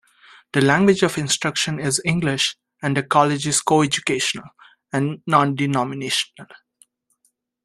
[0.53, 4.49] The language of instruction is English and the College is co-educational
[4.91, 6.47] and non-denominational.